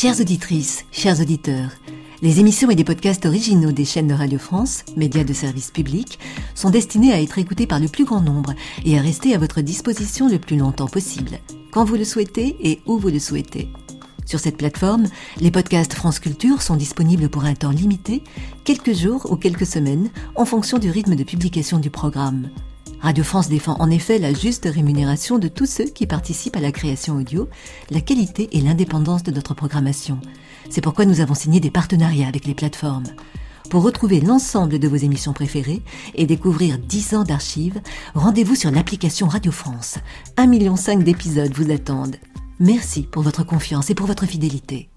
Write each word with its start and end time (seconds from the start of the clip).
Chères 0.00 0.18
auditrices, 0.18 0.86
chers 0.92 1.20
auditeurs, 1.20 1.68
les 2.22 2.40
émissions 2.40 2.70
et 2.70 2.74
les 2.74 2.84
podcasts 2.84 3.26
originaux 3.26 3.70
des 3.70 3.84
chaînes 3.84 4.06
de 4.06 4.14
Radio 4.14 4.38
France, 4.38 4.82
médias 4.96 5.24
de 5.24 5.34
service 5.34 5.70
public, 5.70 6.18
sont 6.54 6.70
destinés 6.70 7.12
à 7.12 7.20
être 7.20 7.36
écoutés 7.36 7.66
par 7.66 7.80
le 7.80 7.86
plus 7.86 8.06
grand 8.06 8.22
nombre 8.22 8.54
et 8.86 8.98
à 8.98 9.02
rester 9.02 9.34
à 9.34 9.38
votre 9.38 9.60
disposition 9.60 10.26
le 10.26 10.38
plus 10.38 10.56
longtemps 10.56 10.88
possible, 10.88 11.38
quand 11.70 11.84
vous 11.84 11.96
le 11.96 12.06
souhaitez 12.06 12.56
et 12.62 12.80
où 12.86 12.96
vous 12.96 13.10
le 13.10 13.18
souhaitez. 13.18 13.68
Sur 14.24 14.40
cette 14.40 14.56
plateforme, 14.56 15.06
les 15.38 15.50
podcasts 15.50 15.92
France 15.92 16.18
Culture 16.18 16.62
sont 16.62 16.76
disponibles 16.76 17.28
pour 17.28 17.44
un 17.44 17.54
temps 17.54 17.68
limité, 17.68 18.22
quelques 18.64 18.94
jours 18.94 19.30
ou 19.30 19.36
quelques 19.36 19.66
semaines, 19.66 20.08
en 20.34 20.46
fonction 20.46 20.78
du 20.78 20.88
rythme 20.90 21.14
de 21.14 21.24
publication 21.24 21.78
du 21.78 21.90
programme. 21.90 22.48
Radio 23.00 23.24
France 23.24 23.48
défend 23.48 23.76
en 23.80 23.90
effet 23.90 24.18
la 24.18 24.34
juste 24.34 24.68
rémunération 24.70 25.38
de 25.38 25.48
tous 25.48 25.64
ceux 25.64 25.86
qui 25.86 26.06
participent 26.06 26.56
à 26.56 26.60
la 26.60 26.70
création 26.70 27.16
audio, 27.16 27.48
la 27.90 28.02
qualité 28.02 28.50
et 28.52 28.60
l'indépendance 28.60 29.22
de 29.22 29.30
notre 29.30 29.54
programmation. 29.54 30.20
C'est 30.68 30.82
pourquoi 30.82 31.06
nous 31.06 31.20
avons 31.20 31.34
signé 31.34 31.60
des 31.60 31.70
partenariats 31.70 32.28
avec 32.28 32.44
les 32.44 32.54
plateformes. 32.54 33.06
Pour 33.70 33.84
retrouver 33.84 34.20
l'ensemble 34.20 34.78
de 34.78 34.88
vos 34.88 34.96
émissions 34.96 35.32
préférées 35.32 35.82
et 36.14 36.26
découvrir 36.26 36.78
10 36.78 37.14
ans 37.14 37.24
d'archives, 37.24 37.80
rendez-vous 38.14 38.54
sur 38.54 38.70
l'application 38.70 39.28
Radio 39.28 39.52
France. 39.52 39.96
1,5 40.36 40.48
million 40.48 40.74
d'épisodes 40.98 41.52
vous 41.54 41.70
attendent. 41.70 42.16
Merci 42.58 43.04
pour 43.04 43.22
votre 43.22 43.44
confiance 43.44 43.88
et 43.88 43.94
pour 43.94 44.06
votre 44.06 44.26
fidélité. 44.26 44.89